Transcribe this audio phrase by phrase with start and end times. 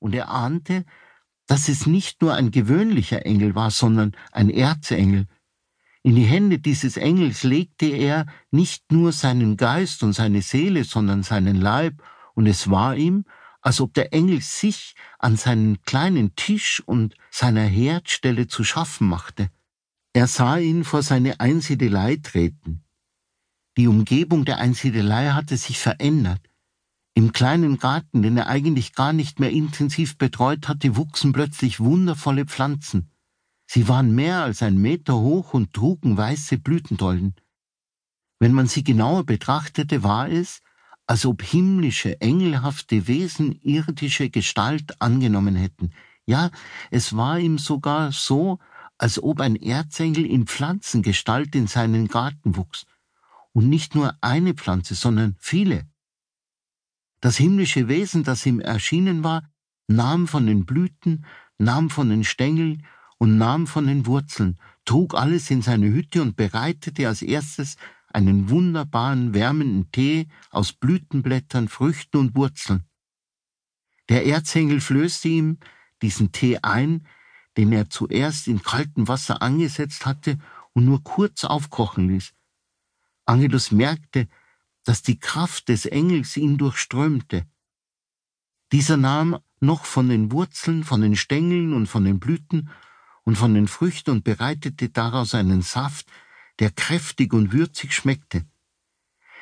[0.00, 0.84] und er ahnte,
[1.46, 5.26] dass es nicht nur ein gewöhnlicher Engel war, sondern ein Erzengel.
[6.02, 11.22] In die Hände dieses Engels legte er nicht nur seinen Geist und seine Seele, sondern
[11.22, 12.02] seinen Leib,
[12.34, 13.24] und es war ihm,
[13.60, 19.50] als ob der Engel sich an seinen kleinen Tisch und seiner Herdstelle zu schaffen machte.
[20.12, 22.82] Er sah ihn vor seine Einsiedelei treten.
[23.76, 26.49] Die Umgebung der Einsiedelei hatte sich verändert.
[27.14, 32.46] Im kleinen Garten, den er eigentlich gar nicht mehr intensiv betreut hatte, wuchsen plötzlich wundervolle
[32.46, 33.10] Pflanzen.
[33.66, 37.34] Sie waren mehr als ein Meter hoch und trugen weiße Blütendolden.
[38.38, 40.62] Wenn man sie genauer betrachtete, war es,
[41.06, 45.92] als ob himmlische, engelhafte Wesen irdische Gestalt angenommen hätten.
[46.24, 46.50] Ja,
[46.90, 48.60] es war ihm sogar so,
[48.96, 52.86] als ob ein Erzengel in Pflanzengestalt in seinen Garten wuchs.
[53.52, 55.89] Und nicht nur eine Pflanze, sondern viele.
[57.20, 59.42] Das himmlische Wesen, das ihm erschienen war,
[59.86, 61.26] nahm von den Blüten,
[61.58, 62.86] nahm von den Stängeln
[63.18, 67.76] und nahm von den Wurzeln, trug alles in seine Hütte und bereitete als erstes
[68.12, 72.84] einen wunderbaren wärmenden Tee aus Blütenblättern, Früchten und Wurzeln.
[74.08, 75.58] Der Erzengel flößte ihm
[76.02, 77.06] diesen Tee ein,
[77.56, 80.38] den er zuerst in kaltem Wasser angesetzt hatte
[80.72, 82.32] und nur kurz aufkochen ließ.
[83.26, 84.28] Angelus merkte,
[84.84, 87.46] dass die Kraft des Engels ihn durchströmte.
[88.72, 92.70] Dieser nahm noch von den Wurzeln, von den Stängeln und von den Blüten
[93.24, 96.06] und von den Früchten und bereitete daraus einen Saft,
[96.58, 98.44] der kräftig und würzig schmeckte.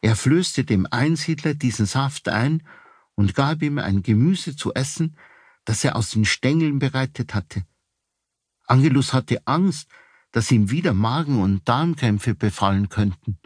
[0.00, 2.66] Er flößte dem Einsiedler diesen Saft ein
[3.14, 5.16] und gab ihm ein Gemüse zu essen,
[5.64, 7.64] das er aus den Stängeln bereitet hatte.
[8.66, 9.90] Angelus hatte Angst,
[10.32, 13.38] dass ihm wieder Magen- und Darmkrämpfe befallen könnten.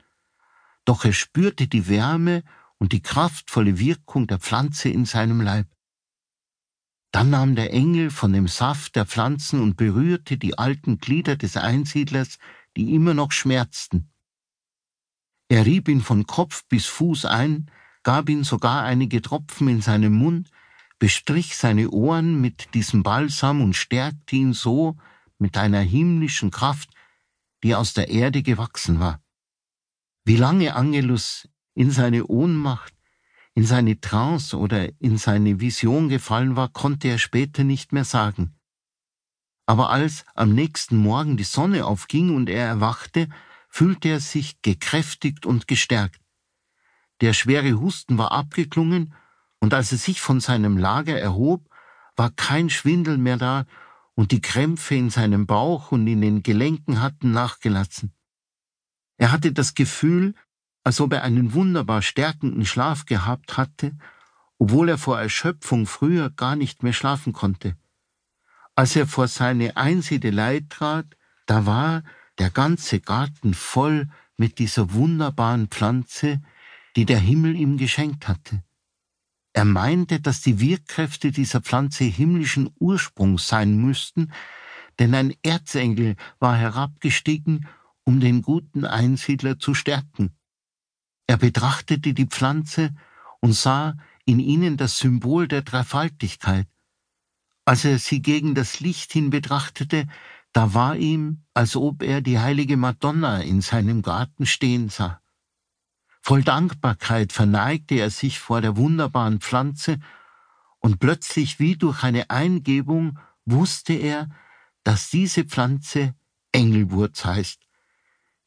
[0.85, 2.43] Doch er spürte die Wärme
[2.79, 5.67] und die kraftvolle Wirkung der Pflanze in seinem Leib.
[7.13, 11.57] Dann nahm der Engel von dem Saft der Pflanzen und berührte die alten Glieder des
[11.57, 12.39] Einsiedlers,
[12.77, 14.11] die immer noch schmerzten.
[15.49, 17.71] Er rieb ihn von Kopf bis Fuß ein,
[18.03, 20.51] gab ihm sogar einige Tropfen in seinen Mund,
[20.99, 24.97] bestrich seine Ohren mit diesem Balsam und stärkte ihn so,
[25.39, 26.91] mit einer himmlischen Kraft,
[27.63, 29.24] die aus der Erde gewachsen war.
[30.27, 32.95] Wie lange Angelus in seine Ohnmacht,
[33.55, 38.57] in seine Trance oder in seine Vision gefallen war, konnte er später nicht mehr sagen.
[39.67, 43.29] Aber als am nächsten Morgen die Sonne aufging und er erwachte,
[43.69, 46.23] fühlte er sich gekräftigt und gestärkt.
[47.21, 49.15] Der schwere Husten war abgeklungen,
[49.61, 51.69] und als er sich von seinem Lager erhob,
[52.17, 53.67] war kein Schwindel mehr da
[54.15, 58.15] und die Krämpfe in seinem Bauch und in den Gelenken hatten nachgelassen.
[59.17, 60.35] Er hatte das Gefühl,
[60.83, 63.97] als ob er einen wunderbar stärkenden Schlaf gehabt hatte,
[64.59, 67.77] obwohl er vor Erschöpfung früher gar nicht mehr schlafen konnte.
[68.75, 71.07] Als er vor seine Einsiedelei trat,
[71.47, 72.03] da war
[72.39, 76.43] der ganze Garten voll mit dieser wunderbaren Pflanze,
[76.97, 78.63] die der Himmel ihm geschenkt hatte.
[79.53, 84.33] Er meinte, dass die Wirkkräfte dieser Pflanze himmlischen Ursprungs sein müssten,
[84.99, 87.69] denn ein Erzengel war herabgestiegen,
[88.05, 90.37] um den guten Einsiedler zu stärken.
[91.27, 92.95] Er betrachtete die Pflanze
[93.41, 96.69] und sah in ihnen das Symbol der Dreifaltigkeit.
[97.65, 100.07] Als er sie gegen das Licht hin betrachtete,
[100.53, 105.21] da war ihm, als ob er die heilige Madonna in seinem Garten stehen sah.
[106.21, 109.99] Voll Dankbarkeit verneigte er sich vor der wunderbaren Pflanze,
[110.79, 114.29] und plötzlich wie durch eine Eingebung wusste er,
[114.85, 116.15] dass diese Pflanze
[116.53, 117.64] Engelwurz heißt,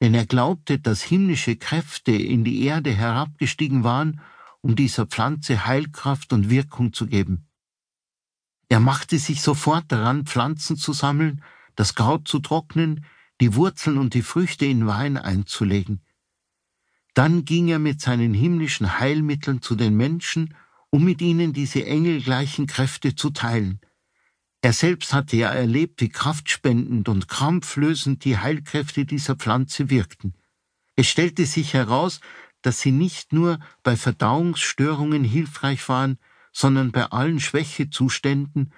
[0.02, 4.22] denn er glaubte, dass himmlische Kräfte in die Erde herabgestiegen waren,
[4.62, 7.48] um dieser Pflanze Heilkraft und Wirkung zu geben.
[8.70, 11.42] Er machte sich sofort daran, Pflanzen zu sammeln,
[11.76, 13.06] das Kraut zu trocknen,
[13.40, 16.02] die Wurzeln und die Früchte in Wein einzulegen.
[17.14, 20.54] Dann ging er mit seinen himmlischen Heilmitteln zu den Menschen,
[20.90, 23.80] um mit ihnen diese engelgleichen Kräfte zu teilen.
[24.62, 30.34] Er selbst hatte ja erlebt, wie kraftspendend und krampflösend die Heilkräfte dieser Pflanze wirkten.
[30.96, 32.20] Es stellte sich heraus,
[32.64, 36.18] dass sie nicht nur bei Verdauungsstörungen hilfreich waren,
[36.52, 38.74] sondern bei allen Schwächezuständen,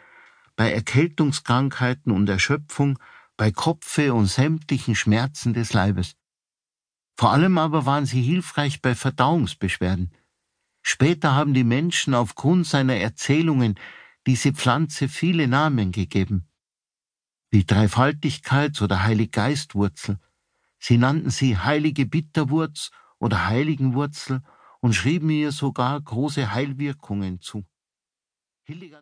[0.57, 2.99] bei Erkältungskrankheiten und Erschöpfung,
[3.37, 6.17] bei Kopfe und sämtlichen Schmerzen des Leibes.
[7.17, 10.11] Vor allem aber waren sie hilfreich bei Verdauungsbeschwerden.
[10.81, 13.79] Später haben die Menschen aufgrund seiner Erzählungen
[14.29, 16.47] diese Pflanze viele Namen gegeben,
[17.49, 20.19] wie Dreifaltigkeits- oder Heiliggeistwurzel.
[20.77, 24.43] Sie nannten sie heilige Bitterwurz oder Heiligenwurzel
[24.81, 27.65] und schrieben ihr sogar große Heilwirkungen zu.
[28.65, 28.97] Hildegard